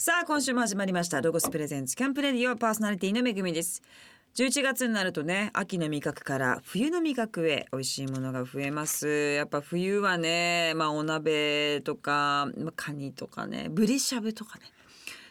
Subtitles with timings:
[0.00, 1.20] さあ今週も始まりました。
[1.20, 3.82] ロゴスプレゼンツキャンプレディオパーソナリティのめぐみです。
[4.36, 9.08] 11月になるとね秋の味覚から冬の味覚へ美味しいものが増えます。
[9.32, 14.66] やっぱ冬はねまあお鍋とかまあカニとかねブリしゃぶとかね。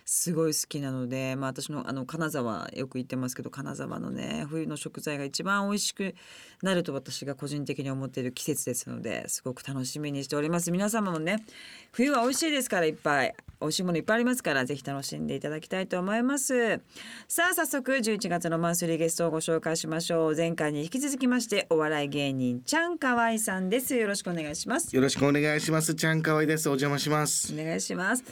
[0.10, 6.16] すごい好きなので、まあ、私のあの金沢よく行ってますけど金沢のね冬の食材が一番美味しく
[6.64, 11.44] なると私が個人的に思っている季節ですのですごく楽しみにしております皆様もね
[11.92, 16.80] 冬は美味しいですからいっぱい美味しいものいっぱいありますからぜひ楽しんでいただきたいと思います
[17.28, 25.96] さあ早速11月のマンスリーゲストをご紹介しましょう前回に引き続きましてお笑い芸人ちゃんかわいさんですよろしくお願いしますよろしくお願いします。
[25.96, 26.70] ちゃんかわいです。
[26.70, 27.54] お邪魔します。
[27.54, 28.24] お願いします。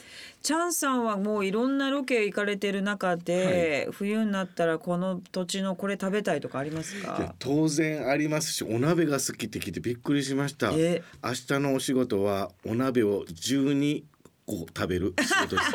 [0.46, 7.34] チャンさんはもういろんなロケ行かれてる中で、冬になったらこの土地のこれ食べたいとかありますか？
[7.40, 10.70] 当然ありますし、お鍋が好きって聞いてびっくりしました。
[10.72, 11.02] え？
[11.24, 14.04] 明日のお仕事はお鍋を12
[14.46, 15.72] 個食べる仕事です。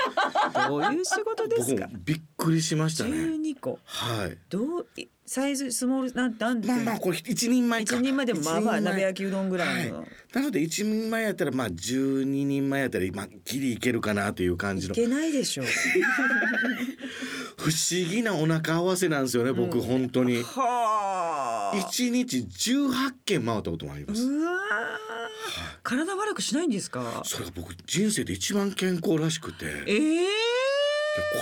[0.67, 1.93] どういう仕事です僕かも。
[2.03, 3.11] びっくりしましたね。
[3.11, 3.79] 十二個。
[3.83, 4.37] はい。
[4.49, 7.95] どういサイズスモールなんなんまあまあこれ一人前か。
[7.95, 9.99] 一人前でもまあまあ鍋焼きうどんぐらいの。
[9.99, 15.65] はいなので一人前やったらまあ12人前やったらまあギリいけるかなという感じのいけないでしょう。
[17.57, 19.51] 不思議なお腹合わせなんですよね。
[19.51, 21.77] 僕、本当にはあ。
[21.77, 24.23] 一日18軒回ったこともあります。
[24.23, 25.20] うわー。
[25.83, 27.21] 体悪くしないんですか？
[27.25, 29.65] それが僕人生で一番健康らしくて。
[29.87, 30.27] ええ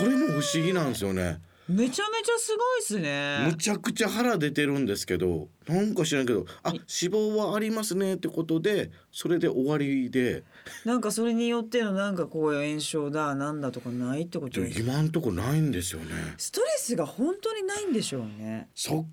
[0.00, 1.40] これも不思議なんですよね。
[1.68, 3.54] めちゃめちゃすごいですむね。
[3.56, 10.42] ちゃくちゃ腹出てるんですけど、なんか知らんけど、あ、脂肪はありますねってことで、それで終わりで、
[10.84, 16.06] なんかそれによってのなんかこう炎症だなんだとかないってこと今んとこないんですよね。
[16.36, 19.06] ストレスが本当にないんでしょうねそっ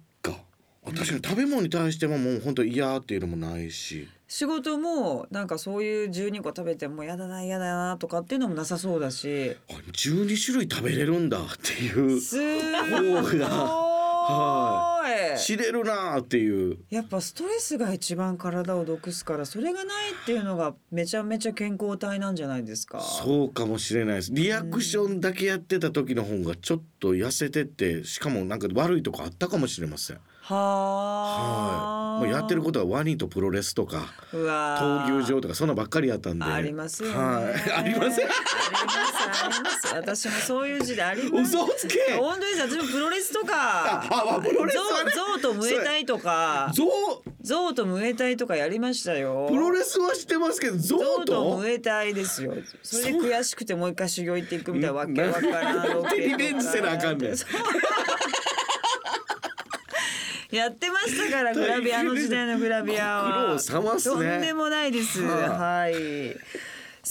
[0.92, 1.06] か。
[1.06, 13.84] 私の食べ物に対してももう本当嫌っていうのもないし、仕事もなんかそういう12個食べてもやだなやだなとかっていうのもなさそうだしあ12種類食べれるんだっていうすご方が
[15.36, 16.78] い知れるなっていう。
[16.90, 24.34] やっぱストレスが一番体を毒すからそれがないっていうのがめちゃめちゃ健康体なんじゃないですかそうかもしれないです。
[24.34, 30.20] リアクションだけやってた時の方がちょっと痩せてって、しかもなんか悪いとこあったかもしれません。
[30.48, 32.30] はあ、はい。
[32.30, 36.46] もうやってることはワニとプロレスとか闘牛場とかそんなばっかりやったんで。
[36.46, 37.18] ありますよね。
[37.18, 37.72] はい。
[37.76, 38.28] ありません。
[38.28, 38.40] ありま
[39.12, 39.88] すあります。
[39.94, 41.56] 私もそういう時代あります。
[41.58, 42.14] 嘘つけ。
[42.18, 42.62] 本当です。
[42.62, 44.08] 私もプロレスとか。
[44.10, 46.72] ああプロレスはね象象とムエタイとか。
[46.74, 46.88] ゾウ
[47.46, 49.48] 象とムエタイとかやりましたよ。
[49.50, 52.54] プロレスはしてますけどゾ象ウととムエタイですよ。
[52.84, 56.16] それで悔しくてもう一回修行行っていくみたいなわけわからんロケとか。
[56.16, 57.36] リベンジせなあかんねん
[60.52, 63.24] やってましたからグラビアあの時代のグラビアは。
[63.24, 64.16] ご苦労様っすね。
[64.16, 65.22] とんでもないです。
[65.24, 66.38] ははい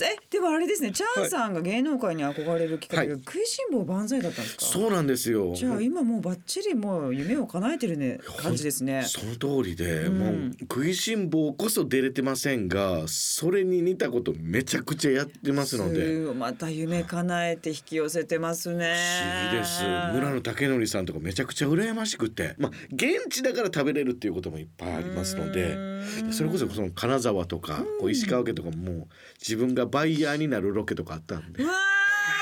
[0.05, 3.23] えでもあれですねチャンさんが芸能界に憧れるきっかけがはい。
[3.25, 5.55] 食いしん坊万歳だったんですか、そうなんですよ。
[5.55, 9.05] じゃあ今もうバッチリもう夢を叶えてるね感じですね。
[9.07, 10.19] その通りで、うん。
[10.19, 16.33] もう食いしん坊こそ出れてませんがそれに似たことめちゃくちゃやってますので。
[16.35, 18.97] また夢叶えて引き寄せてますね。
[19.21, 19.83] 不思議です。
[20.15, 22.55] 村野武則さんとかめちゃくちゃ羨ましくて。
[22.59, 25.75] まあ現地だから食べれるっていうこともいっぱいありますので。
[25.75, 25.77] う
[26.29, 26.33] ん。
[26.33, 29.09] それこそその金沢とかこう石川県とかももう
[29.41, 31.63] 自分がバイヤーになるロケとかあったんで。
[31.63, 31.75] うわ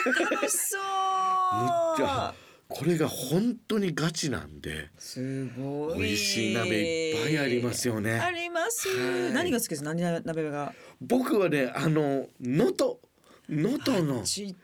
[0.06, 0.80] ー楽しそう。
[0.80, 2.34] むっちゃ
[2.66, 4.90] これが本当にガチなんで。
[4.98, 5.98] すごい。
[5.98, 8.18] 美味しい鍋いっぱいありますよね。
[8.18, 8.88] あります。
[8.88, 9.32] はい。
[9.32, 9.84] 何が好きです？
[9.84, 10.72] 何鍋が？
[11.00, 12.98] 僕はねあの能登。
[13.46, 14.56] 能登のち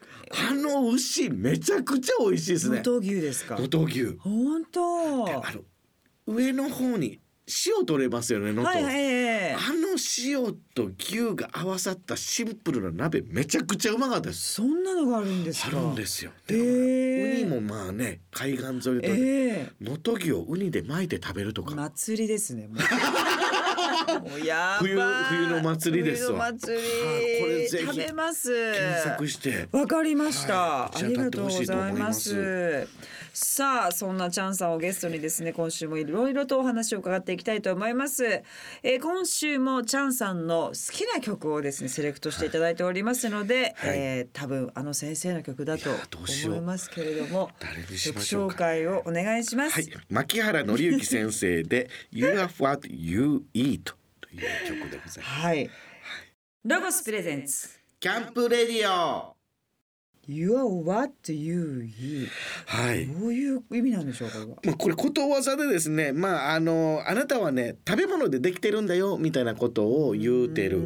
[0.49, 2.81] あの牛めちゃくちゃ美味しいですね。
[2.83, 3.57] 能登牛ですか？
[3.57, 4.17] 能登牛。
[4.19, 5.27] 本当。
[5.27, 5.61] であの
[6.27, 7.21] 上の方に
[7.67, 9.53] 塩取れますよね能登、はいはいはい。
[9.55, 14.55] あの塩と牛が合わさったシンプルな鍋めちゃくちゃうまかったです。
[14.55, 15.69] そんなのがあるんですか？
[15.69, 16.31] あるんですよ。
[16.49, 19.73] へでーウニもまあね海岸沿いでええ。
[19.81, 22.77] 能登牛をウニで巻いて食べるとか、祭りですねもう
[24.19, 24.97] 冬
[25.29, 26.53] 冬の祭りですわ。
[26.53, 28.73] 祭り、はいこれぜひ食べます。
[28.73, 29.69] 検索して。
[29.73, 31.05] わかりました、はい。
[31.05, 32.31] ありがとうございまます。
[32.31, 32.89] す
[33.33, 43.99] さあそんなチャンさんをゲストにですね今週もいろいろとお話を伺っていきたいと思います、えー今週もチャンさんの好きな曲をですねセレクトしていただいておりますので、はい。
[43.99, 45.91] えー多分あの先生の曲だと
[46.49, 47.51] 思いますけれども
[47.89, 49.89] 曲紹介をお願いします、はい。
[50.09, 54.00] 牧原紀之先生で「You are what you eat」と
[54.33, 55.71] いう曲でございますはい。
[56.65, 57.69] ロゴスプレゼンツ。
[57.99, 59.35] キャンプレディオ
[60.27, 62.29] You are what you eat。
[62.67, 64.35] はいどういう意味なんでしょうか？
[64.35, 70.79] これはまあ、これことわざでですねまああのあなたはね食べ物でできてるんだよみたいなことを言うてる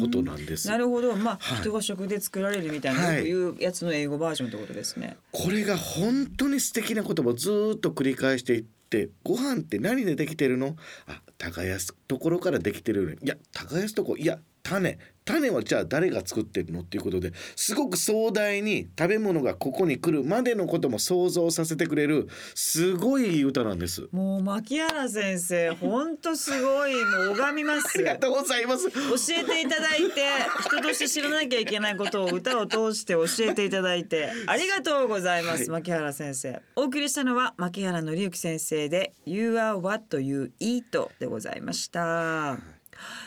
[0.00, 0.66] ことなんです。
[0.68, 10.76] なるほどまあ、はい人が食で作られるみたいな、はいよく言うやつの英語バージョンってことですねこれが本当に素敵な言葉をずーっと繰り返していってご飯って何でできてるの？
[11.06, 13.16] あ耕すところからできてるよね。
[13.22, 24.08] いや耕すとこいや種種はじゃあ誰が作ってるのっていうことですごく壮大に食べ物がここに来るまでのことも想像させてくれるすごい歌なんです。
[24.12, 28.90] もう牧原先生ほんとすごいもう拝みますありがとうございます。
[28.90, 28.98] 教
[29.38, 30.22] えていただいて
[30.62, 42.73] 人として知らなきゃいけないことを歌を通して教えていただいてありがとうございます、はい牧原先生お送りしたのは牧原紀之先生で You are what you eat でございました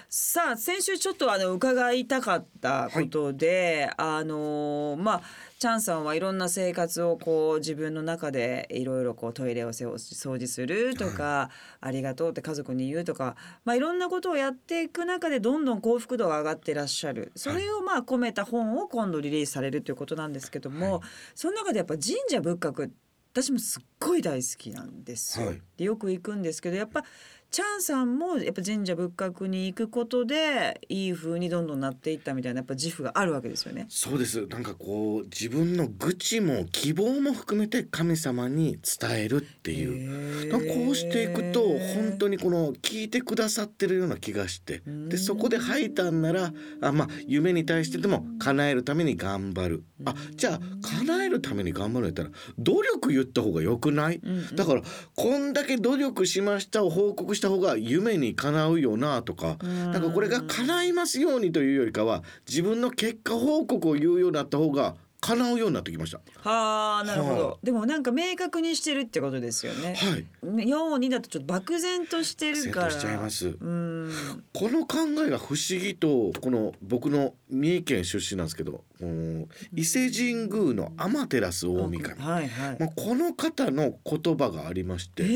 [0.10, 5.22] さあ先週ちょっとあの伺いたかったことで、あのーまあ
[5.60, 11.50] チャンさんはいろんな生活をこう自分の中でいろいろこうトイレをせ掃除するとか、
[11.82, 13.36] ありがとうって家族に言うとか、
[13.66, 17.32] まあ、いろんなことをやっていく中でどんどん幸福度が上がってらっしゃる。
[17.36, 21.02] それをまあ込めた本を今度リリースされるということなんですけども、
[21.34, 22.92] その中でやっぱ神社仏閣
[23.34, 25.48] 私もすっごい大好きなんですよ。
[25.48, 25.62] はい。
[25.78, 27.04] でよく行くんですけどやっぱ
[27.50, 33.88] チャンさんもやっぱ神社仏閣に行くことでいい風にどんどんなっていったみたいなやっぱ自負があるわけですよね。
[33.90, 34.46] そうです。
[34.48, 40.52] なんかこう自分の愚痴も希望も含めて神様に伝えるっていう。
[40.52, 41.62] こうしていくと
[41.96, 44.82] 本当ににこの聞いてくださってるような気がして。
[44.86, 46.52] うんでそこで吐いたんなら
[46.82, 49.84] あまあ夢に対してでも叶えるために頑張る。
[50.04, 50.60] あじゃあ
[51.02, 52.30] 叶えるために頑張るんやったら
[52.60, 54.20] 努力言った方がよくない？
[54.54, 54.82] だから
[55.16, 66.20] こんだけ努力しましたを報告した方が夢にかなうよなとかうんなんかこれが叶いますようにというよりかは自分の結果報告を言うようになった方が叶うようになってきました。
[66.48, 69.96] はあなるほど、はでもなんか明確にしてるってことですよね。
[69.96, 72.92] はいようにだとちょっと漠然としてるから。
[72.92, 74.12] しちゃいますうん。
[74.54, 82.78] この考えが不思議とこの僕の三重県出身なんですけどこの伊勢神宮の天照大神、はいはい。
[82.80, 85.34] まあ、この方の言葉がありましえて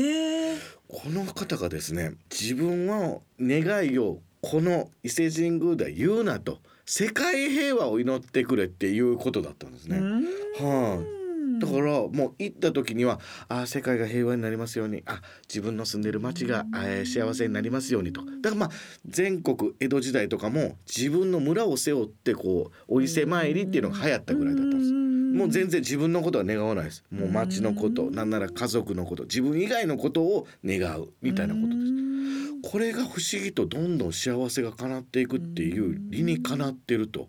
[0.54, 0.58] え
[0.92, 9.96] この方がですね自分は願いをこの伊勢神宮では言うなと世界平和を祈ってくれっていうことだったんですね。
[9.96, 11.21] うんはい
[11.62, 18.70] だからもう行った時にはあ世界が平和になりますようにあ自分の住んでる町が、えー幸せになりますようにとだからまあ
[19.06, 24.92] 全国江戸時代とかも自分の村を背負ってこうお伊勢参りっていうのが流行ったぐらいだったんです。
[24.92, 27.04] もう全然自分のことは願わないです。
[27.10, 32.70] もう町のこと、なんなら家族のこと、自分以外のことを願うみたいなことです。
[32.70, 37.28] これが不思議とどんどん幸せが叶っていくっていう理にかなってると。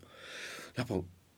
[0.76, 0.96] やっぱ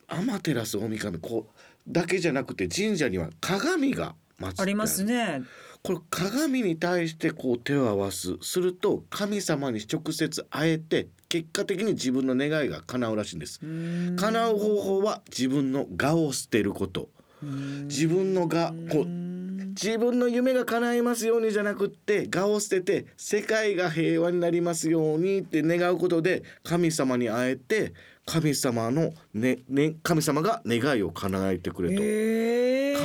[0.08, 1.55] 天照大神こう
[1.88, 5.42] だけじゃなくて神社には鏡が祀ってありますね。
[5.82, 8.36] これ鏡に対してこう手を合わす。
[8.42, 13.60] すると神様に直接会えて結果的に自分の願いが叶うらしいんです。
[13.62, 14.16] うん。
[14.16, 17.08] 叶う方法は自分の我を捨てること。
[17.42, 27.92] 自分の我こう自分の夢が叶いますようにじゃなくって我を捨てて世界が平和になりますようにって願うことで神様に会えて
[28.26, 32.02] 神様の、ねね、神様が願いを叶えてくれと。
[32.02, 32.96] ええ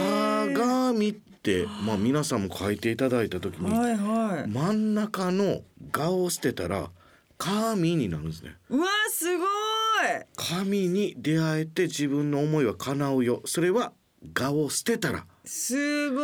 [0.54, 4.50] 鏡って、まあ、皆さんも書いていただいた時に、はいはい。
[4.50, 5.62] 真ん中の
[5.96, 6.90] 我を捨てたら
[7.38, 8.56] 神になるんですね。
[8.70, 9.48] うわすごい。
[10.36, 13.94] 神に出会えて自分の思いは叶うよそれは
[14.40, 16.18] 我を捨てたらすごい。
[16.18, 16.24] こ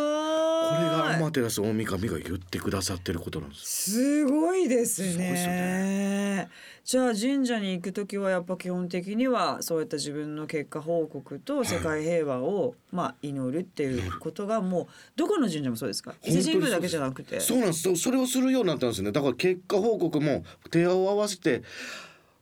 [0.88, 3.90] が天照大神が言ってくださってることなんです。
[3.90, 6.48] すごいですね。
[6.82, 16.14] じゃあ神社に行く時はやっぱ基本的にはそういった自分の結果報告と世界平和を、まあ祈るっていうことがもうどこの神社もそうですか？
[16.24, 17.38] 伊勢神宮だけじゃなくて。
[17.40, 21.62] そうなんですそそれをするようになったんですねだから結果報告も手を合わせて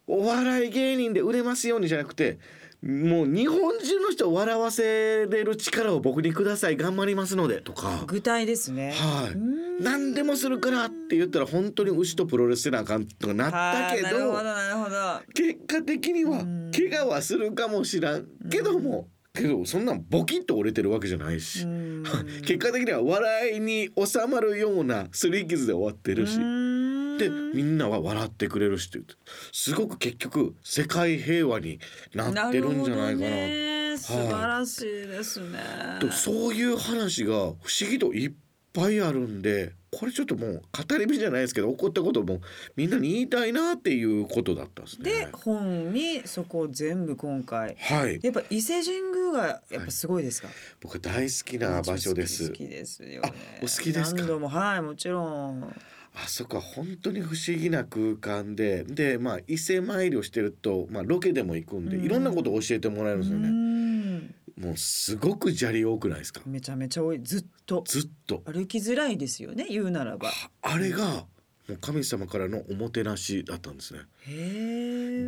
[0.06, 2.38] お笑い芸人で売れますようにじゃなくて
[2.82, 6.76] もう日本中の人を笑わせれる力を僕にください。
[6.76, 7.60] 頑張りますので。
[7.60, 8.04] とか。
[8.06, 8.92] 具体ですね。
[8.92, 9.32] はい。
[9.32, 9.82] うん。
[9.82, 14.12] 何でもするからって言ったら本当に牛とプロレスせなあかんとかなったけはい。
[14.12, 14.96] なるほどどなるほど。
[15.34, 16.70] 結果的にはうん。
[16.72, 21.64] 怪我はするかもしらんけどもけどそんなんボキッと折れてるわけじゃないし。
[21.64, 22.04] うん。
[22.46, 26.36] 結果的には笑いに収まるような擦り傷で終わってるし。
[26.36, 26.85] うん
[27.18, 29.14] でみんなは笑ってくれるしって
[29.52, 31.80] すごく結局世界平和に
[32.14, 33.26] なってるんじゃないかな。
[33.28, 35.58] るほどね、素晴らしいですね。
[36.00, 37.56] とそういう話が不思
[37.90, 38.32] 議といっ
[38.72, 42.42] ぱいあるんでこれちょっともう語り部じゃないですけど起こったことも
[42.76, 45.10] みんなに言いたいなっていうことだったんですね。
[45.10, 47.74] で本にそこを全部今回。
[47.80, 48.20] はい。
[48.22, 50.48] やっぱ伊勢神宮がやっぱすごいですか、
[50.82, 52.50] 僕大好きな場所です。
[52.50, 52.54] 好。
[52.54, 53.20] きですよね。
[53.24, 54.18] あお好きですか？
[54.18, 54.48] 何度も。
[54.48, 55.74] はいもちろん
[56.18, 62.04] あそこは本当に不思議な空間ででまあ伊勢参りをしてると、まあ、ロケでも行くんでうん。
[62.04, 63.48] いろんなことを教えてもらえるんですようね。
[63.48, 64.34] ん。
[64.58, 66.40] もうすごく砂利多くないですか？
[66.46, 67.20] めちゃめちゃ多い。
[67.22, 67.84] ずっと。
[67.86, 68.42] ずっと。
[68.46, 70.30] 歩きづらいですよね言うならば。
[70.62, 71.26] あれが
[71.68, 74.00] もう神様からのおもてなしだったんですね。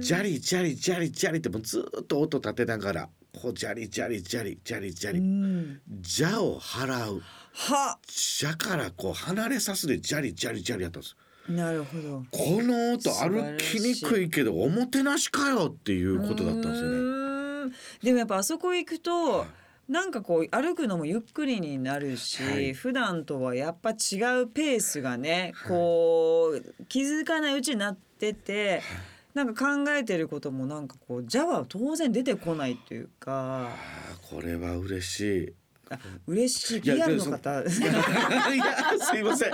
[0.00, 5.80] ジャリジャリジャリジャリってもうずっと音立てながらこうジャリジャリジャリジャリジャうリん。
[5.99, 7.23] 邪を払う
[7.59, 7.99] は。
[8.07, 11.17] 邪からこう離れさすでジャリジャリジャリやったんです。
[11.49, 12.25] なるほど。
[12.31, 17.69] この音歩きにくいけどおもてなしかよっていうことだったんですよね。
[17.69, 17.73] ね
[18.03, 19.47] でもやっぱあそこ行くと
[19.88, 22.75] なんかこう歩くのもゆっくりになるし、はい。
[22.75, 23.93] 普段とはやっぱ違
[24.43, 28.83] うペースがねこう気づかないうちになってて
[29.35, 33.69] なんか考えてることもなんかこうじゃは当然出てこないというか。
[33.69, 35.53] あーこれは嬉しい。
[35.90, 36.80] あ嬉しい。
[36.80, 37.62] いや PR の方。
[37.62, 37.73] いや
[39.00, 39.52] すいません。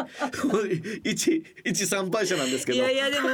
[1.04, 2.78] 一一参拝者なんですけど。
[2.78, 3.28] いやいやでも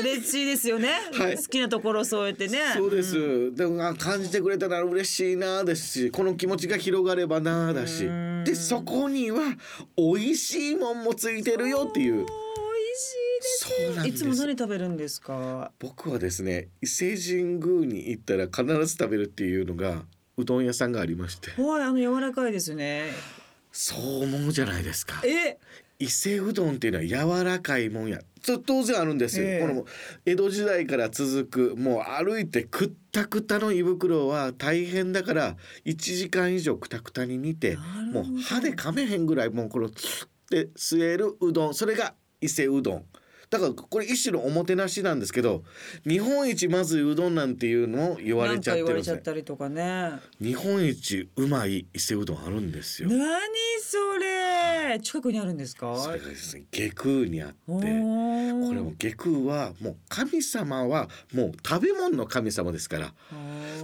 [0.00, 1.36] 嬉しいですよね、 はい。
[1.36, 2.58] 好きなところそうやってね。
[2.76, 3.54] そうです。
[3.54, 8.06] でもあ感じてくれたなら嬉しいなですし、この気持ちが広がればなだし。
[8.06, 9.56] うん、でそこには
[9.96, 12.14] 美味しいもんもついてるよっていう。
[12.16, 12.26] 美味
[13.42, 14.14] そうなんです。
[14.16, 15.72] いつも何食べるんですか？
[15.78, 20.04] 僕はですね、伊勢神宮に行ったら必ず食べるっていうのが
[20.40, 23.10] うどん屋さんがありまして、はいあの柔らかいですね。
[23.72, 25.22] そう思うじゃないですか。
[25.24, 25.58] え？
[25.98, 27.04] 伊勢うどんっていうのは
[27.38, 28.20] 柔らかいもんや。
[28.42, 29.60] そ当然あるんですよ、ええ。
[29.60, 29.84] この
[30.24, 37.76] 江戸時代から続くもう歩いてくったくたの胃袋は大変だから1時間以上くたくたに煮て
[38.12, 39.90] もう歯で噛めへんぐらいもうこの
[40.48, 41.74] で吸えるうどん。
[41.74, 43.04] それが伊勢うどん
[43.50, 45.64] だからこれ一種のおもてなしなんですけど
[46.06, 48.86] 日本一まずいうどんなんていうのを言われちゃってるん？
[48.86, 50.12] ですねなんか言われちゃったりとかね。
[50.40, 53.08] 日本一うまい伊勢うどんあるんですよ。
[53.08, 53.18] 何
[53.82, 54.39] それ？
[54.98, 55.96] 近くにあるんですか？
[55.96, 56.56] それがです。
[56.56, 63.14] ね下空にあっておこーれも下空はもう神様はもう食べ物の神様ですから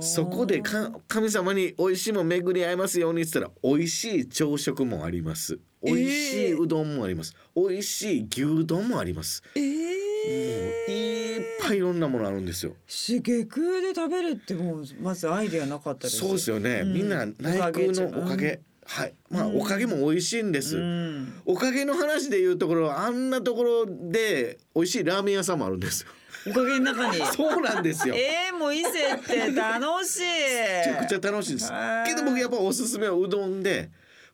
[0.01, 5.59] そこでか神様に美味しいもん巡り合いますようにって言ったら美味しい朝食もあります。
[5.83, 9.43] 美味しいうどんもあります、美味しい牛丼もあります。
[9.55, 12.73] えもうー、いっぱいいろんなものあるんですよ。
[12.89, 16.17] し下空で食べるってもうまずアイデアなかったです。
[16.17, 16.95] そうですよね、うん。
[16.95, 19.15] みんな内空のおかげ、はい。
[19.31, 19.61] まあ、うん。
[19.61, 21.43] おかげも美味しいんです、うん。
[21.45, 26.09] おかげの話でいうところあんなところで美味しいラーメン屋さんもあるんですよ。
[26.49, 27.19] おかげの中に？
[27.35, 28.15] そうなんですよ。
[28.15, 30.23] えー、もう伊勢って楽しい。
[30.23, 31.73] めちゃくちゃ楽しいです。
[32.07, 33.91] けど僕やっぱおすすめはうどんで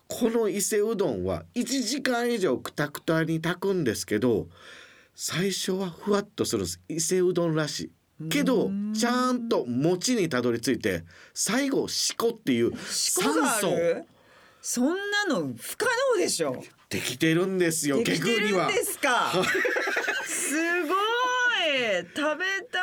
[0.09, 4.49] この伊勢うどんは1時間以上くたくたに炊くんですけど
[5.15, 6.81] 最初はふわっとするんです。
[6.89, 7.91] 伊勢うどんらし
[8.21, 8.29] い。
[8.29, 8.93] けどうん。
[8.93, 14.05] ちゃんと餅にたどり着いて最後しこっていう四股がある？
[14.65, 16.63] そんなの不可能でしょ。
[16.89, 19.33] できてるんですよでき下空にはてるんですか。
[20.25, 20.55] す
[20.85, 20.95] ごい。
[22.15, 22.79] 食べた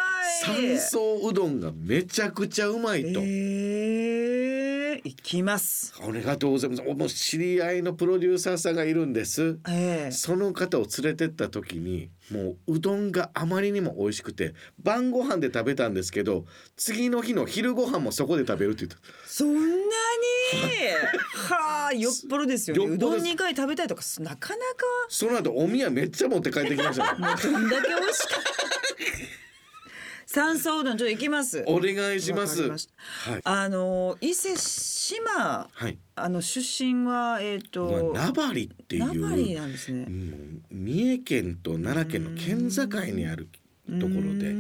[0.67, 0.77] い。
[0.77, 5.93] 三層うどんがめちゃくちゃうまいと、えー、行きます。
[6.05, 9.57] ありがとうございますもう知り合いのプロデューサーさんがいるんです。
[9.69, 10.11] ええ。
[10.11, 16.45] その方を連れてった時にもううどんがあまりにも美味しくて晩ご飯で食べたんですけど
[16.77, 18.97] 次の日の昼ご飯もそこで食べるって言った。
[19.27, 19.69] そんなに？
[21.49, 22.95] はあよっぽどですよね。
[22.95, 24.85] うどん2回食べたいとかなかなか？
[25.09, 27.15] その後お宮めっちゃ持って帰ってきました。
[27.17, 28.49] もうどんだけ美味しかった
[30.31, 31.63] 山椒うどんちょっと行きます。
[31.65, 32.69] お願いします。
[32.69, 33.41] はい。
[33.43, 35.97] あの伊勢志摩はい。
[36.15, 40.05] あの出身はえっ、と名張ってい名張うなんですね。
[40.07, 43.47] うん三重県と奈良県の県境にある
[43.99, 44.53] ところで。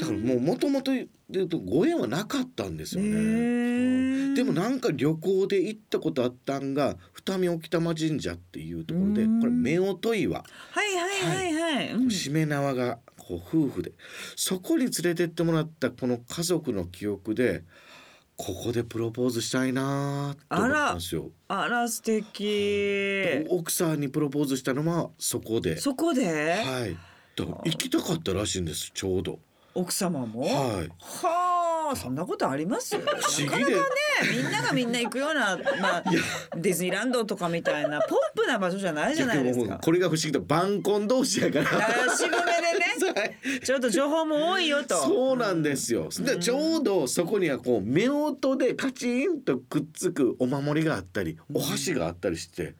[0.00, 1.08] だからもうもともと言
[1.44, 4.34] うとご縁はなかったんですよね。
[4.34, 9.40] でもなんか旅行で行ったことあったんが二見沖玉神社っていうところでうん。
[9.40, 10.38] これ夫婦岩。
[10.38, 10.44] は
[10.82, 12.98] いはいはいはい、うんしめ縄が
[13.38, 13.92] こう夫婦で
[14.34, 17.62] そこに連れてってもらったこの家族の記憶で
[18.36, 21.30] ここでプロポーズしたいなと思ったんですよ。
[21.48, 25.76] あら素敵奥さんにプロポーズしたのはそこで。
[25.76, 26.96] そこで、はい。
[27.36, 29.38] だから行きたかったらしいんですちょうど。
[29.74, 30.40] 奥様も？
[30.40, 30.88] はい。
[30.88, 30.90] は
[31.28, 31.59] あ
[31.96, 33.76] そんなことあります不 不思議で。
[34.32, 36.04] みんながみんな行くような、まあ、
[36.56, 39.74] ディズニーランドとかみたいなポップな場所じゃないじゃないですか。
[39.74, 41.66] もこれが不思議だ晩婚同士やから。
[41.66, 42.80] あ渋めでね
[43.14, 45.02] はいちょっと情報も多いよと。
[45.02, 46.08] そうなんですよ。
[46.20, 52.74] でちょうどそこにはこう夫婦でカチンとくっつくお守りがあったりお箸があったりして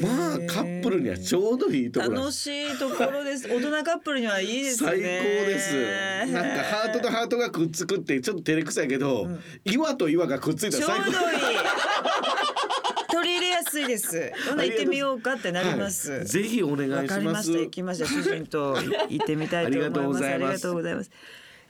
[0.00, 3.48] まあカップルにはちょうどいいところ楽しいところです。
[3.52, 4.90] 大人カップルにはいいですね。
[4.90, 6.32] 最高です。
[6.32, 9.28] なんかハートとハートがくっつくってちょっと照れくさいけど、
[9.64, 11.00] 岩と岩がくっついたちょうどいい。
[11.00, 14.32] ら最高取り入れやすいです。
[14.46, 16.26] どんな行ってみようかってなります、はい。
[16.26, 17.02] ぜひお願いします。
[17.02, 17.58] わかりました。
[17.58, 18.76] 行きました主人と
[19.08, 20.26] 行ってみたいと思います。
[20.26, 21.10] ありがとうございます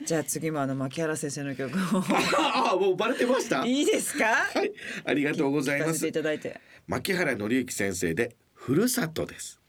[0.04, 1.80] じゃあ次もあの牧原先生の曲を。
[2.00, 3.64] あ あもうバレてました。
[3.64, 4.24] いいですか？
[4.26, 4.72] はい。
[5.04, 6.60] ありがとうござい聞かせていますただいて。
[6.86, 9.60] 牧原紀之先生でふるさとです。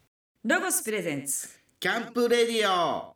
[0.44, 1.48] ロゴスプレゼンツ。
[1.80, 3.14] キャンプレディオ。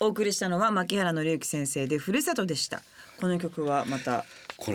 [0.00, 2.82] お送りしたのは牧原紀之先生でふるさとでした
[3.20, 4.24] この曲はまた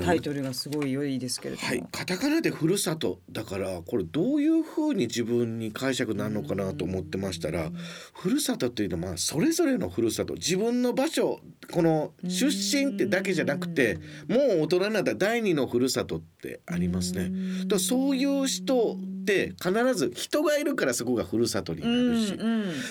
[0.04, 7.72] タイトルがすごい良いですけれども、はい、カタカナでふるさとだからこれどういうふうに自分に解釈なるのかなと思ってましたら
[8.14, 10.34] ふるさとっていうのはまあそれぞれのふるさと。
[10.34, 11.40] 自分の場所
[11.72, 17.32] この出身ってだけじゃなくてもう大人になったら第二のふるさとってありますね。
[17.68, 22.38] だそういう人って必ず人がいるからそこがふるさとになうんるし、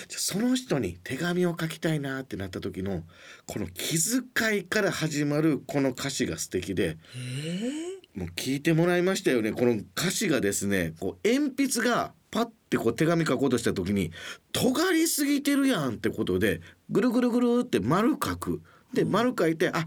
[0.09, 3.03] その人に手紙を書きたいなってなった時の
[3.47, 6.97] この気遣いから始まるこの歌詞が素敵で
[8.15, 14.11] もう聞いてもらいましたよねこの歌詞がですねこう鉛筆がパッてこう手紙書こうとした時に
[14.51, 18.61] 尖りすぎてるやんってことでぐるぐるぐるって丸書く
[18.93, 19.85] で丸書いてあ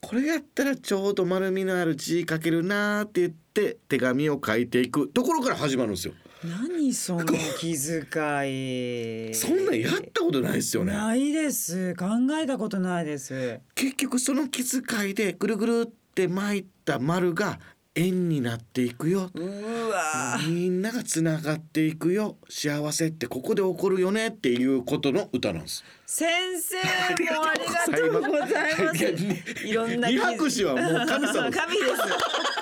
[0.00, 6.14] これやったらちょうど丸みのある字書けるなーって言って手紙を書いていくところから始まるんですよ。
[6.44, 7.24] 何その
[7.58, 9.34] 気遣い。
[9.34, 10.92] そんなんやったことないですよね。
[10.92, 11.94] ないです。
[11.94, 12.06] 考
[12.40, 13.60] えたことないです。
[13.74, 17.58] 結局その気遣いでぐるぐるって巻いた丸が
[17.94, 19.30] 円になっていくよ。
[19.34, 20.38] うわ。
[20.46, 22.36] みんながつながっていくよ。
[22.50, 25.84] 幸せってここで起こるよねっていうことの歌なんです。
[26.04, 26.28] 先
[26.60, 26.76] 生
[27.34, 29.66] もありがとうございます。
[29.66, 32.55] いろんな二拍手はもう神様 神です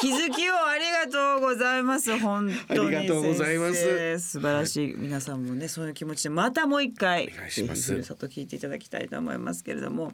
[0.00, 2.18] 気づきをありがとうございます。
[2.18, 4.18] 本当にありがとうございます。
[4.20, 4.94] 素晴らしい。
[4.96, 7.60] 皆さんもねそういう気持ちでまたもう一回ふ
[7.94, 10.12] るさと聞いていただきたいと思いますけれども。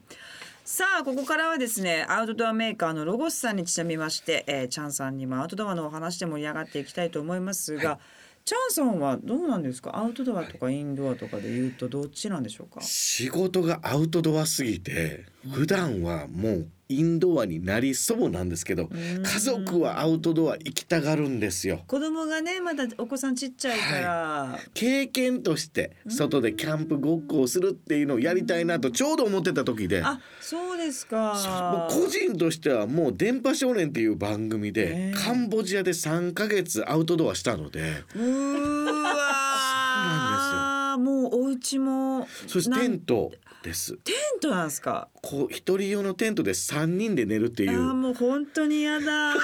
[0.66, 7.98] さあここからはですねアウトドアメーカーのロゴスさんにちなみまして、えー、チャンさんにもアウトドアのお話で盛り上がっていきたいと思いますが、
[8.46, 9.98] チャンさんはどうなんですか？
[9.98, 12.80] アウトドアとかインドアとかで言うとどっちなんでしょうか？
[12.80, 21.82] 仕事がアウトドアすぎて普段はもうインドアになりそうなんですけど家族はアウトドア行きたがるんですよ。
[21.86, 30.02] 子供がねまだお子さんちっちゃいから、経験として外でキャンプごっこをするっていうのをやりたいなとちょうど思ってた時で。
[30.02, 37.80] あそうですそうか個人としてはもう「電波少年」っていう番組でカンボジアで3ヶ月アウトドアしたので。
[38.14, 40.98] うーわー。
[40.98, 43.96] もうお家もそしてテントです。
[44.04, 45.08] テントなんですか？
[45.22, 47.78] こう一人用のテントで3人で寝るっていう。
[47.78, 49.40] もう本当にやだ す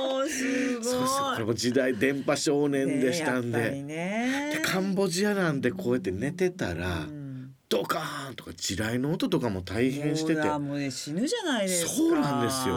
[0.00, 0.30] ごい。
[0.30, 4.50] そうですこれも時代電波少年でしたんで,、ねやっぱりね。
[4.54, 7.23] でカンボジアなんでこうやって寝てたら、うん
[7.74, 10.42] ドカーンとか地雷の音とかも大変してて。
[10.58, 11.92] もうね死ぬじゃないですか。
[11.92, 12.76] そうなんですよ。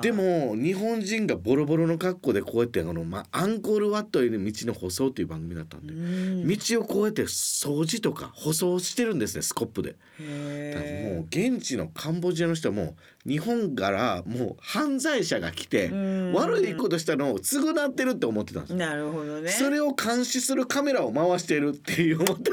[0.00, 6.48] でも日本人がボロボロの格好でこうやってあの、まあ、アンコールワットへの道の舗装っていう番組だったんで、うん。
[6.48, 9.90] 道をこうやって掃除とか舗装してるんですねスコップで。
[9.90, 16.32] もへう現地のカンボジアの人はもう日本からもう犯罪者が来てうん。
[16.32, 18.76] 悪いことしたのを償ってるって思ってたんですー。
[18.76, 19.50] なるほどね。
[19.50, 22.50] それを監視するカメラを回してるっていう思って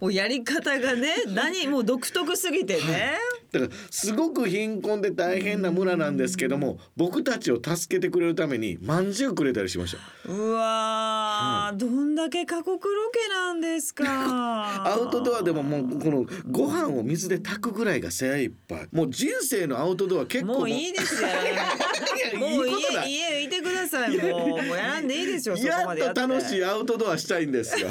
[0.00, 3.18] もうやり方がね 何もう独特すぎてね、
[3.52, 10.32] だからすごく貧困で大変な村なんですけども僕たちを助けてくれるためにまんじゅうくれたりしました。
[10.32, 14.04] うわー、どんだけ過酷ロケなんですか。
[14.86, 18.88] アウトドアでももうこのご飯を水で炊くぐらいが精一杯。
[18.92, 21.28] もう人生のアウトドア結構もういいですよ。
[22.38, 22.74] もう家
[23.06, 24.16] 家いてください。
[24.16, 27.88] もうもうやらんでいいですよそこやっまでやってと楽しいアウトドアしたいんですよ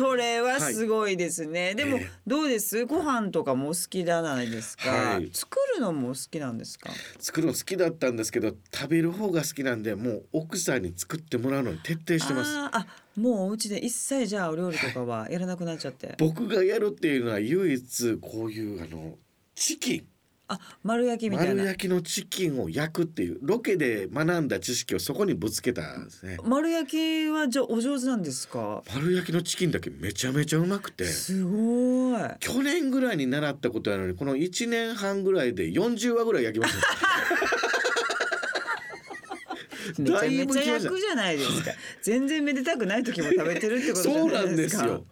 [0.00, 2.86] それはすごいですね、でもええどうです？
[2.86, 5.28] ご飯とかもお好きじゃないですか、はい。
[5.30, 6.88] 作るのもお好きなんですか？
[7.18, 12.50] 作るの好きだったんですけど食べる方が好きなんでもう奥さんに作ってもらうのに徹底してます。
[12.56, 19.16] あもうお家で一切じゃあお料理とかはやらなくなっちゃって、僕がやるっていうのは唯一こういうあの
[19.54, 20.06] チキン
[20.52, 21.54] あ丸焼きみたいな。
[21.54, 26.38] 丸焼きのチキンを焼くっていうロケで学んだ知識をそこにぶつけたんですね。
[26.42, 28.82] 丸焼きはじゃお上手なんですか？
[28.92, 31.04] 丸焼きのチキンだけめちゃめちゃうまくて。
[31.04, 32.20] すごい。
[32.40, 36.80] 去年ぐらいに習ったことなのにこの1年半ぐらいで40話ぐらい焼きました。
[39.98, 41.70] めちゃめちゃ焼くじゃないですか。
[42.02, 45.04] 全然めでたくない時も食べてるってことそうなんですすよ。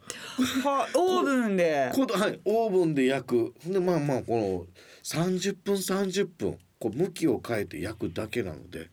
[0.65, 1.91] はオーブンで。
[1.93, 3.55] はいオーブンで焼く。
[3.67, 4.67] でまあまあこの
[5.09, 8.91] 30分30分こう向きを変えて焼くだけなので。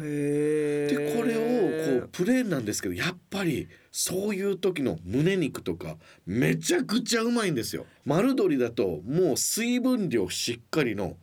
[0.00, 7.84] へえでこれをこうプレーンなんですけどやっぱりそういう時の胸肉とかめちゃくちゃうまいんですよ。
[8.06, 11.16] 丸鶏だともう水分量しっかりの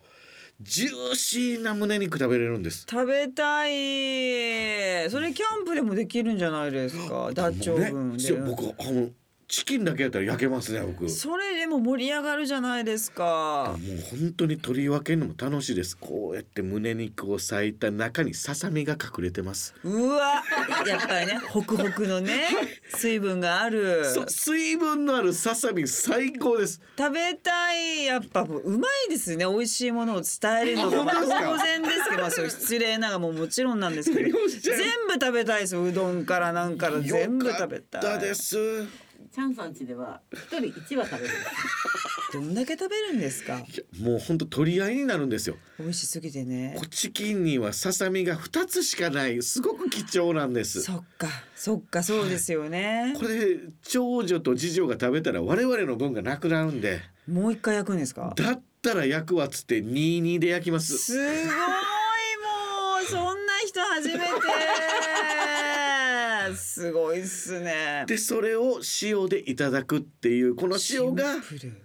[0.61, 2.85] ジューシーな胸肉食べれるんです。
[2.87, 5.09] 食べたい。
[5.09, 9.09] それキャンプでもできるんじゃないですかダッチオーブンで、僕あの
[9.49, 11.09] チキンだけやったら焼けますね僕。
[11.09, 13.75] それでも盛り上がるじゃないですか。
[13.79, 15.97] もう本当に取り分けるのも楽しいです。
[15.97, 19.73] こうやって胸肉を裂いた中にささみが隠れてます。
[19.83, 20.43] うわ。
[20.85, 22.43] やっぱりねホクホクのね
[22.93, 24.05] 水分がある。
[24.27, 26.79] 水分のあるささみ最高です。
[26.95, 28.05] 食べたい。
[28.05, 29.45] やっぱもううまいですね。
[29.45, 34.37] 美味しいものを伝えるのが、当然ですけど、まあ、そう失礼ながらももちろんなんですけど。
[34.61, 34.75] 全
[35.07, 35.75] 部食べたいです。
[35.75, 38.03] うどんからなんから全部食べたい。
[38.03, 41.33] よかったですチャンさん家では一人一羽食べる
[42.33, 43.59] どんだけ食べるんですか？
[43.59, 43.65] いや
[44.03, 45.55] もう本当取り合いになるんですよ。
[45.79, 46.75] 美味しすぎてね。
[46.77, 49.41] こチキンにはささみが2つしかない。
[49.41, 50.81] すごく貴重なんです。
[50.81, 57.01] そっかそっかそうですよね、これ長女と次女が食べたら我々の分がなくなるんで。
[57.27, 58.33] もう一回焼くんですか？
[58.35, 60.97] だったら焼くわっつって22で焼きます。
[60.97, 61.51] すごいも
[63.03, 64.19] うそんな人初めて
[66.55, 68.05] すごいっすね。
[68.07, 71.35] でそれを塩でいただくっていうこの塩が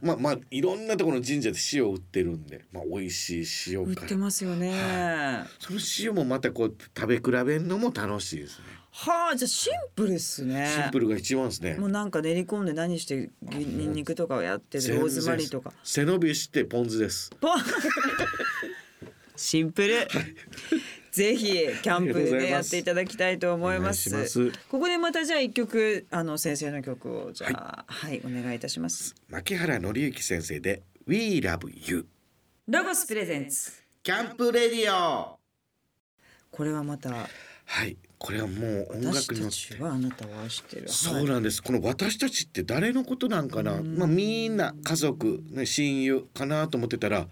[0.03, 4.73] まあまあいろんなところの神社で塩売ってるんで、まあ、美味しい塩売ってますよね。
[4.73, 8.65] はその塩もまたこう食べ比べるのも楽しいですね。
[9.07, 10.71] あじゃあシンプルっすね。
[10.73, 11.75] シンプルが一番ですね。
[11.75, 15.73] もうなんか練り込んで何してぎニンニクとかをやってるローズマリーとか。
[15.83, 17.31] 背伸びしてポン酢です。
[17.41, 17.61] ポン。
[19.37, 20.07] シンプル、
[21.15, 24.51] ぜひキャンプでやっていただきたいと思います。
[24.69, 29.15] ここでまたじゃあ一曲あの先生の曲をじゃあはい、お願いいたします。
[29.29, 32.09] 牧原紀之先生で We Love You
[32.67, 33.71] ロゴスプレゼンツ。
[34.03, 35.39] キャンプレディオ。
[36.51, 37.97] これはまたはい。
[38.19, 39.57] これはもう音楽に乗って。
[39.57, 40.89] ちはあなたを愛してる。
[40.89, 47.29] そうなんです、この私たちって誰のことなんかな、まあ、みんな家族、ね、親友かなと思ってたら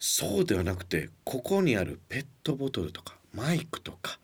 [0.00, 4.18] そうではなくてここにあるペットボトルとかマイクとか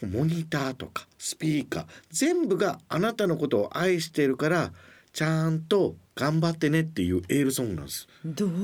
[0.00, 4.72] モニターとかスピーカー全部があなたのことを愛しているから
[5.12, 8.06] ちゃんと頑張ってねっていうエールソングなんです。
[8.24, 8.54] どういう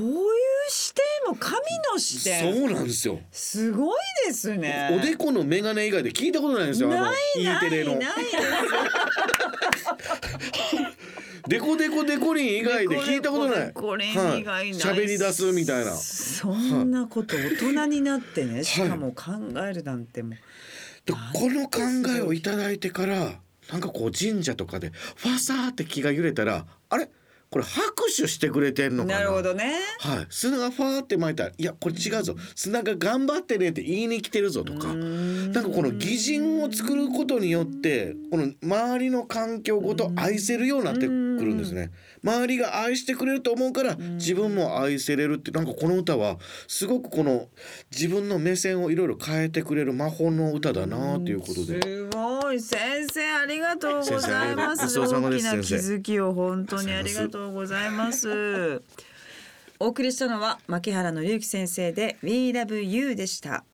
[0.69, 1.57] 視点も神
[1.91, 3.19] の視点そうなんですよ。
[3.31, 3.97] すごい
[4.27, 6.89] ですねおでこのメガネ以外で聞いたことないんですよ。
[6.89, 7.91] ない E ないないです
[11.47, 13.73] デコデコデコリン以外で聞いたことない。
[13.73, 14.73] これ以外ないはい。
[14.73, 15.93] 喋り出すみたいな。
[15.93, 19.31] そんなこと大人になってねしかも考
[19.69, 20.33] えるなんてもう。
[21.05, 21.79] でこの考
[22.17, 23.33] えをいただいてから
[23.71, 27.09] なんかこう神社とかでファサーって気が揺れたらあれ？
[27.53, 29.19] これ拍手してくれてんのかな？
[29.19, 29.75] なるほどね。
[29.99, 32.35] はい、砂がファーって巻いたら「いやこれ違うぞ。
[32.55, 34.87] 砂が頑張ってね」って言いに来てるぞとか。
[34.87, 41.91] なんかこの擬人を作ることによってこの周りの環境ごと愛せるようになってくるんですね。
[42.23, 47.47] 周りが愛してくれると思うから自分も愛せれるってなんかこの歌はすごくこの
[47.91, 51.81] 自分の目線をいろいろ変えてくれる魔法の歌だなということで。
[51.81, 52.59] すごい。
[52.59, 52.79] 先
[53.11, 54.99] 生ありがとうございます。
[54.99, 58.81] 大きな気づきを本当にありがとうございます。
[59.79, 63.65] お送りしたのは牧原紀之先生で We Love You でした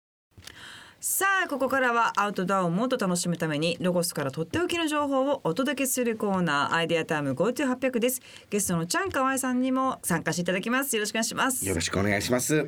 [1.02, 8.22] さあここからはアウトドアをもっと楽しむためにロゴスからとっておきの情報をお届けするコーナーアイデアタイム GoTo800 です。
[8.50, 10.98] ゲストのちゃんかわいさんにも参加していただきます。
[10.98, 11.66] よろしくお願いします。
[11.66, 12.68] よろしくお願いします。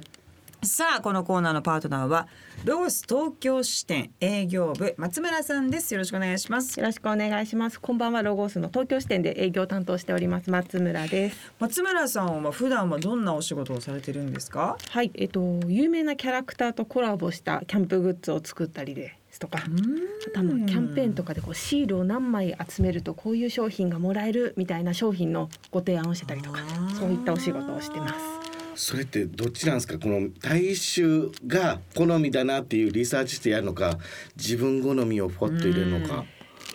[0.63, 2.28] さあこのコーナーのパートナーは
[2.65, 7.82] ロゴス東京支店営業部松村さんですよろしくお願いしますよろしくお願いします。
[7.82, 11.52] こんばんは、ロゴスの東京支店で営業を担当しております松村です。
[11.60, 14.78] 松村さんは普段はどんなお仕事をされてるんですか？
[14.89, 26.60] はい、えっと有名なキャラクターとコラボしたキャンプグッズを作ったりですとか、あとはまあキャンペーンとかでこうシールを何枚集めるとこういう商品がもらえるみたいな商品のご提案をしてたりとか
[27.00, 28.40] そういったお仕事をしてます。
[28.75, 29.99] それってどっちなんですか？
[29.99, 33.97] この大衆が好みだなっていうリサーチしてやるのか
[34.38, 36.25] 自分好みをポッと入れるのか。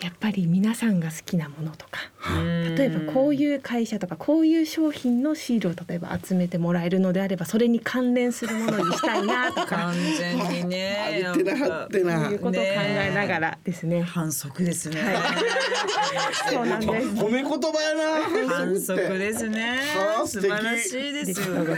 [0.01, 1.99] やっぱり皆さんが好きなものとか。
[2.17, 2.77] はい。
[2.77, 12.29] 例えばこういう会社とかこういう商品のシールを例えば集めてもらえるのであればそれに関連するものにしたいなとか完全にね はってなはってな。
[12.29, 14.03] いうことを考えながらですね。
[14.03, 15.01] 反則ですね、
[16.49, 17.07] そうなんです。
[17.09, 18.55] 褒め言葉やな。
[18.55, 19.81] 反則すですね。
[19.95, 21.75] はあ素晴らしいですよね。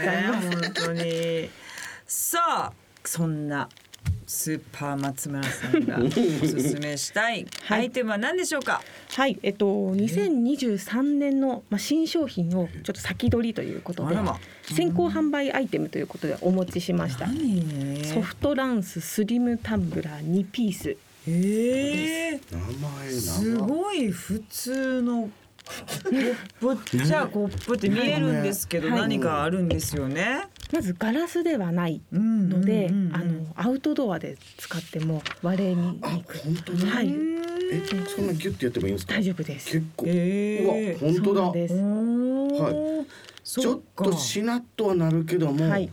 [0.50, 1.50] 本当に。
[2.06, 2.38] さ
[2.70, 2.72] あ
[3.04, 3.68] そんな
[4.32, 8.80] スーパー松村さんが おすすめしたいアイテムは何でしょうか？
[9.08, 14.16] はい、えっと2023年のまあ新商品をちょっと先取りということで
[14.72, 17.26] 先行販売アイテムということでお持ちしました。
[17.26, 18.04] 何？
[18.04, 20.96] ソフトランススリムタンブラー2ピース。
[21.26, 25.28] ええ名前す長ごい普通の
[26.60, 26.98] コップ。
[27.04, 29.00] じゃあコップって見えるんですけどはい。
[29.00, 30.42] 何かあるんですよね。
[30.72, 33.16] まずガラスではないうんので、うんうんうん。
[33.16, 36.36] あのアウトドアで使っても割れにく。
[36.36, 36.40] い。
[36.44, 37.82] 本当だはい、え
[38.16, 39.14] そんなギュッてやってもいいんですか？
[39.14, 39.72] 大丈夫です。
[39.72, 41.40] 結構、ええうわ本当だ。
[41.40, 41.74] そうなんです。
[41.74, 43.06] はい。
[43.42, 45.90] ちょっとしなっとはなるけども、はい、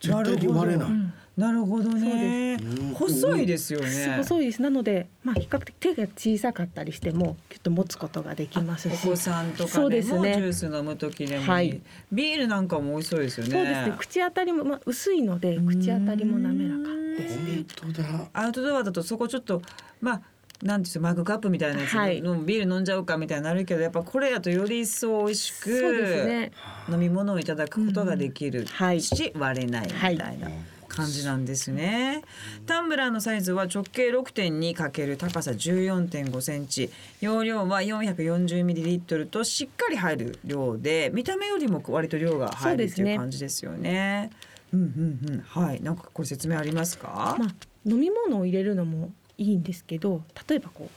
[0.00, 0.88] 絶対に割れない。
[0.88, 2.66] うんなるほどねそ
[3.04, 3.26] うです。
[3.26, 4.16] 細いですよね。
[4.18, 4.62] 細いです。
[4.62, 9.08] なので、まあ比較的手が小さかったりしても、きっと持つことができますし。
[9.08, 11.80] お子さんとかでもジですねュース飲む時でもいい、はい
[12.12, 13.52] ビールなんかも美味しそうですよね。
[13.52, 13.94] そうですね。
[13.98, 17.64] 口当たりもまあ薄いので、口当たりも滑らかですね。
[17.80, 19.62] 本当だアウトドアだとそこちょっと
[20.00, 20.22] まあ
[20.62, 26.52] なんていうのマグカップみたいなやつ、はいのビール飲んじゃうかみたいになるけどやっぱこれやとより一層美味しくそうですね。
[26.90, 30.48] 飲み物をいただくことができるはいし、割れないみたいな。
[30.90, 32.22] 感じなんですね。
[32.66, 44.30] タンブラーのサイズは直径6.2かける高さ14.5センチ、容量は440ミリリットルとしっかり入る量で、見た目よりも割と量が入るっていう感じですよね。
[44.72, 47.36] うんうんうん、はい、なんかこれ説明ありますか？
[47.38, 47.48] まあ
[47.86, 50.90] 飲み物を入れるのもいいんですけど、例えばこう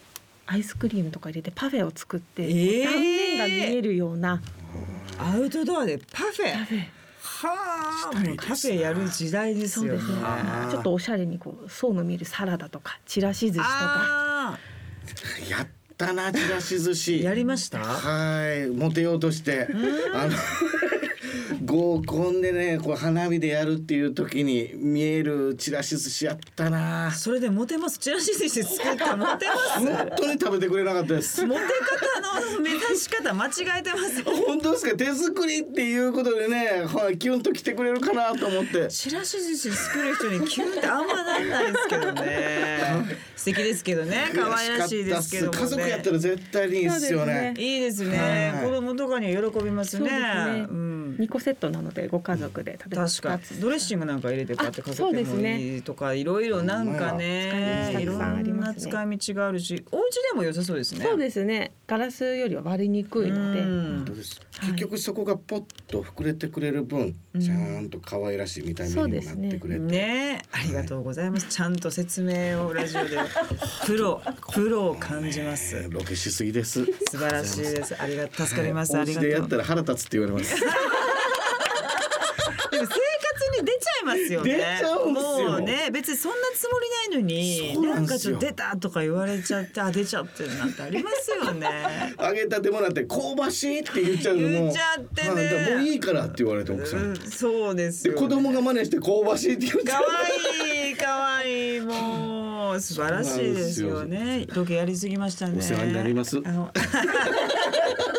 [0.45, 4.41] アイスクリームとか入れてパフェを作って、えー断面が見えるような
[5.17, 7.02] アウトドアでパフェ。
[7.47, 9.99] はあ、もうカフェやる時代ですよね。
[9.99, 10.23] そうですね。
[10.71, 13.69] ちょっとおしゃれにこう層の見えるサラダとかちらし寿司とか。
[13.69, 14.57] あ
[15.49, 17.79] やったなちらし寿司ーやりました？
[17.79, 19.67] はいモテようとして
[20.13, 20.31] あの
[21.73, 27.97] 合コンでねこう花火でやるっていう時に見えるちらし寿司やったなそれでモテます。
[27.97, 29.85] チラシ寿司作ったモテます。
[29.95, 34.23] 本当に食べてくれなかったですモテ方の目指し方間違えてます。
[34.23, 34.95] 本当ですか？
[34.95, 43.17] 手作りっていうことでねはいキュンと来てくれるかなと思ってチラシ寿司作る人にキュンってあんまなんないですけどね。
[43.35, 44.29] 素敵ですけどね。
[44.33, 45.59] 可愛らしいですけどもね。
[45.59, 48.51] 家族やったら絶対にいいですよねいいですね。
[48.53, 49.99] はい子供とかには喜びますね。
[49.99, 50.19] そうです
[50.61, 51.02] ねうん。
[51.19, 61.05] 二個セットなのでご家族で例えば確かドレッシングなんか入れてこうやってかけですもねいいとかいろいろなんかね使いいろんありんなますね使い道があるしお家でも良さそうですね。
[61.05, 71.47] そうですねガラスよりは割れにくいのでうんそうです結局そこがポッと膨れてくれる分、ちゃんと可愛らしい見た目にもなってくれて、ねありがとうございます。
[71.49, 73.17] ちゃんと説明をラジオで
[73.85, 74.21] プロ
[74.53, 75.75] プロを感じます。
[75.75, 77.95] えーロケしすぎです素晴らしいです。
[78.01, 78.95] ありが助かります。
[78.95, 79.29] おありがとう。
[79.29, 80.55] 家でやったら腹立つって言われます
[82.71, 82.95] でも生活
[83.59, 84.53] に出ちゃいますよね。
[84.53, 91.67] 出ちゃうんですよもうね別にそんなつもりないのにそうななんんかですよちょっと出たとか言われちゃってあ出ちゃってるなんてありますよね。
[92.19, 98.19] 揚げたてもらって香ばしいって言っちゃうのも言っちゃってねはいだからもういいからって言われて奥さん、うんそうですよ、ね。
[98.19, 100.23] で子供が真似して香ばしいって言っちゃう可
[100.65, 104.45] 愛い可愛いもう素晴らしいですよね。
[104.53, 105.57] ロケやりすぎましたね。
[105.59, 106.71] お世話になりますあの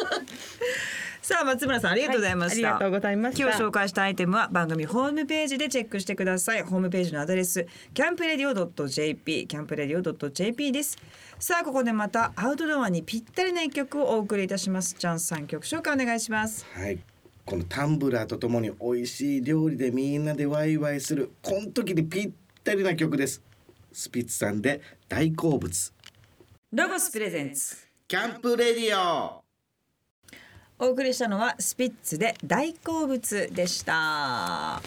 [1.25, 2.69] さあ松村さんありがとうございました。
[2.69, 6.63] はいありがとうございました今日紹介したアイテムは番組ホームページでチェックしてください。
[6.65, 10.99] ホームページのアドレスキャンプレディオ .jp キャンプレディオ .jp です。
[11.39, 14.97] さあここでまたアウトドアにぴったりな一曲をお送りいたします。
[14.97, 16.67] チャンスさん曲紹介お願いします。
[16.75, 16.99] はい
[17.47, 22.31] このタンブラーとともに美味しい料理でみんなでワイワイするこの時にぴっ
[22.63, 23.43] たりな曲です
[23.95, 25.93] スピッツさんで大好物
[26.73, 27.79] ロゴスプレゼンツ。
[28.07, 29.44] キャンプレディオ
[30.79, 34.83] お送りしたのはスピッツで大好物でした。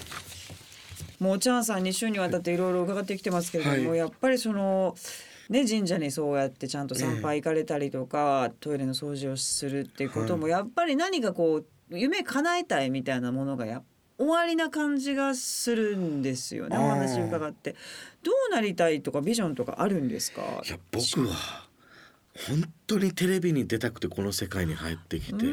[1.19, 3.99] もうチャンさん2週にわたっていろいろ伺ってきてますけれども、はい。
[3.99, 4.95] やっぱりその
[5.49, 13.81] ね神社にそうやってちゃんと参拝行かれたりとか、トイレの掃除をするっていうこともやっぱり何かこう夢叶えたいみたいなものがや
[14.17, 17.75] 終わりな感じがするんですよねお話伺って。
[18.23, 20.41] どうなりたいとかビジョンとかあるんですか？
[20.65, 21.65] いや僕は
[22.49, 25.45] 本当にテレビに出たくてこの世界に入ってきて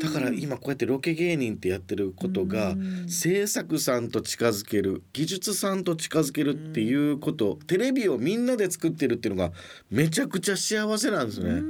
[0.00, 2.74] だから今こうやってロケ芸人ってやってることが
[3.06, 9.52] 制作さんと近づける技術さんと近づけるっていうことテレビをみんなで作ってるっていうのが
[9.90, 11.62] めちゃくちゃ幸せなんですね。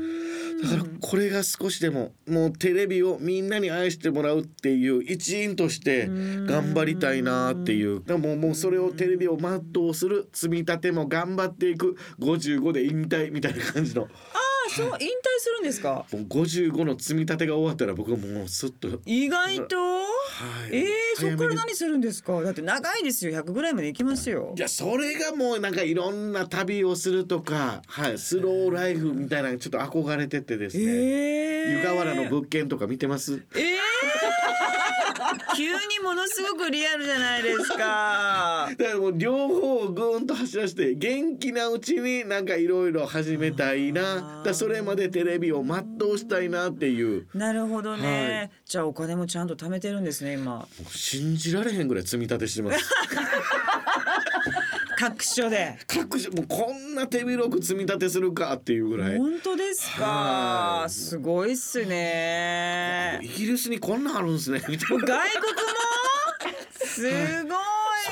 [0.62, 8.04] だからこれが少しでももうテレビをみんなに愛してもらうっていう一員として頑張りたいなっていう。
[8.04, 14.02] でももうそれをテレビを全うする積み立ても頑張っていく55で引退みたいな感じの。
[14.04, 14.98] あそう引退
[15.38, 16.06] するんですか？
[16.12, 18.88] もう55の積み立てが終わったら僕はもうすっと。
[19.06, 19.76] 意外と？
[19.76, 20.04] は
[20.70, 20.76] い。
[20.76, 22.40] えー、そこから何するんですか？
[22.42, 23.32] だって長いですよ。
[23.42, 24.54] 100ぐらいまで行きますよ。
[24.56, 33.42] いやそれがもうなんかいろんな旅をするとか、はい、スローライフみたいなちょっと憧れててですね、えー、湯河原の物件とか見てます？
[33.54, 33.99] えー、
[35.60, 38.70] 急にものすごくリアルじゃないですか。
[38.78, 44.42] だからもう両方をぐーんと走らせて元気なうちになんかいろいろ始めたいな。
[44.42, 47.26] だそれまでテレビを全うしたいなっていう。
[47.34, 48.50] なるほどね、はい。
[48.64, 50.66] じゃあお金もちゃんと貯めてるんですね今。
[50.88, 52.78] 信じられへんぐらい積み立てしてます
[55.00, 55.78] 各所で。
[55.86, 59.18] 各所もうこんな手広く積み立てするかっていうぐらい。
[59.18, 60.04] 本当ですか？
[60.04, 60.90] はい。
[60.90, 63.18] すごいっすね。
[63.22, 64.62] イギリスにこんなんあるんですね。
[64.68, 65.04] みたいな。
[65.06, 65.60] 外国も？
[66.84, 67.54] すご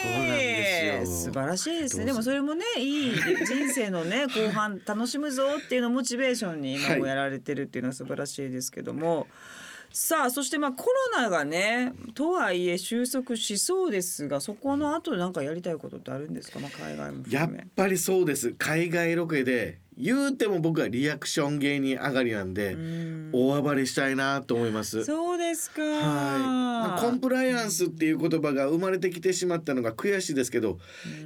[0.02, 2.06] い、素晴らしいですね。
[2.06, 9.26] でもそれもねいい人生のね後半楽しむぞっていうのをモチベーションに今もやられてるっていうのは素晴らしいですけども、
[9.90, 17.50] さあそしてまあコロナがねとはいえ収束しそうですがそこの後なんかやりたいことってあるんですか、まあ、海外もやっ。
[17.74, 25.04] ぱりそうです海外ロケで言うても僕はリアクション芸人上がりなんでうん大暴れしたいなと思います。
[25.04, 25.82] そうですか。
[25.82, 30.78] はい、まあコンプライアンスっていう言葉が生まれてきてしまったのが悔しいですけど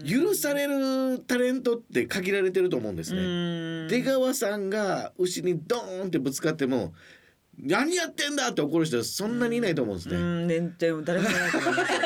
[0.08, 3.20] 許されるタレントって限られてると思うんですね。
[3.20, 6.94] うん出川さんが牛にドーンってぶつかっても
[7.58, 10.16] 何やってんだって怒る人はそんなにいないと思うんですね。
[10.16, 11.98] うん、ね、でも誰もいないと思いますよ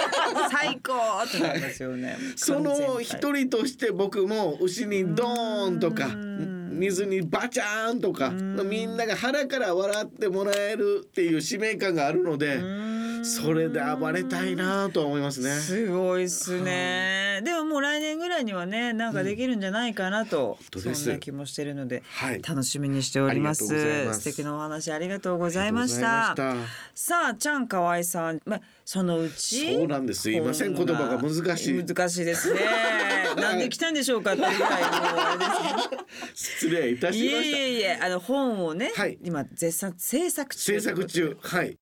[0.50, 0.92] 最高
[1.24, 2.18] ってなりますよね。
[2.34, 3.36] その一人。
[3.36, 12.60] 人として僕も牛にドーンとかうん水にバチャーンとかうんみんなが腹から笑ってもらえるっていう使命感があるので
[13.22, 15.50] それで暴れたいなとは思いますね。
[15.50, 17.40] すごいっすね。
[17.44, 22.02] でももう来年ぐらいにはね、なんかできるんじゃないかなと、当ですそんな気もしてるので。
[22.06, 23.66] はい楽しみにしております。
[23.66, 26.34] 素敵なお話ありがとうございました。
[26.94, 29.74] さあ、ちゃん河合さん、まあ、そのうち。
[29.74, 32.60] そうなんですすいません言葉が難しい難しいですね。
[33.36, 34.88] なんで来たんでしょうかっていうぐらいも。
[36.34, 37.58] 失礼いたしいえいました。
[37.58, 40.62] えいえ、あの本をね、はい今絶賛制作中。
[40.62, 41.76] 制作中はい。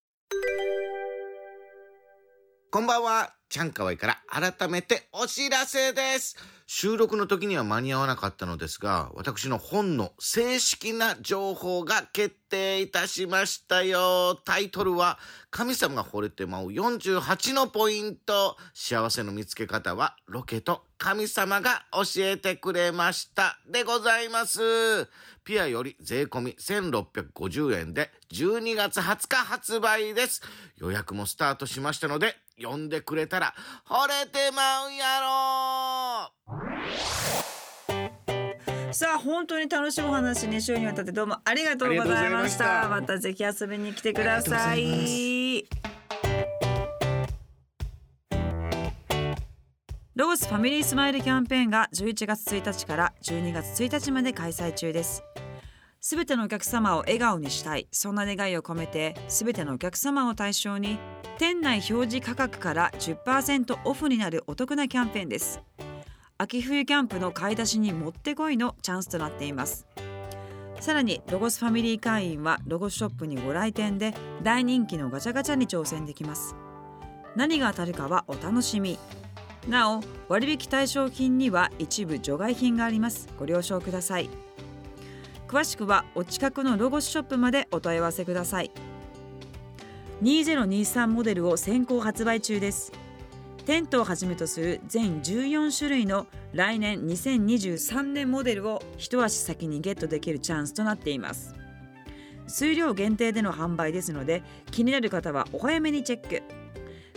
[2.74, 6.36] こんばんは、ちゃんかわいから改めてお知らせです。
[6.66, 14.34] 収録の時には間に合わなかったのですが、私の本の正式な情報が決定いたしましたよ。
[14.44, 15.20] タイトルは、
[15.52, 18.56] 神様が惚れてまう48のポイント。
[18.72, 23.60] 幸せの見つけ方は、ロケと神様が教えてくれました。
[23.70, 25.08] でございます。
[25.44, 30.42] ピアより税込み1650円で12月20日発売です。
[30.78, 33.54] 予約もスタートしましたので、読んでくれたら
[33.88, 36.32] 惚れてまうやろ
[38.92, 42.88] さあ本当に楽しいお話2週にわたってどうもありがとうございました。
[42.88, 43.18] ました。
[43.18, 45.64] ぜひ遊びに来てください。
[50.14, 55.24] ロゴスファミリースマイルキャンペーンが11月1日から12月1日まで開催中です
[56.06, 57.88] すべてのお客様を笑顔にしたい。
[57.90, 60.98] そんな願いを込めてすべてのお客様を対象に
[61.38, 65.62] 店内表示価格から10%オフになるお得なキャンペーンです。
[66.36, 69.86] 秋冬キャンプの買い出しにもってこいのチャンスとなっています。
[70.78, 74.12] さらにロゴスファミリー会員はロゴスショップにご来店で
[74.42, 76.54] 大人気のガチャガチャに挑戦できます。
[77.34, 78.98] 何が当たるかはお楽しみ。
[79.66, 83.26] なお割引対象品には一部除外品があります。
[83.38, 84.28] ご了承ください。
[85.54, 88.72] 詳しくはお近くのロゴスショップまでお問い合わせください。
[90.20, 92.90] 2023モデルを先行発売中です。
[93.64, 101.54] テントをはじめとする全14種類の来年2023年モデルを一足先にゲットできるチャンスとなっています。
[102.48, 106.42] 数量限定での販売ですので気になる方はお早めにチェック。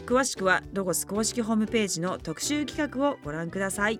[0.06, 4.00] 詳しくはロゴス公式ホームページの特集企画をご覧ください。